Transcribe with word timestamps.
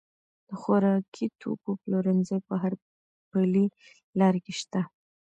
د 0.49 0.51
خوراکي 0.61 1.25
توکو 1.41 1.71
پلورنځي 1.81 2.39
په 2.47 2.53
هر 2.61 2.73
پلې 3.29 3.65
لار 4.19 4.35
کې 4.43 4.53
شته. 4.59 4.81